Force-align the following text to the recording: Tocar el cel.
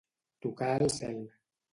Tocar 0.45 0.71
el 0.85 0.93
cel. 0.95 1.19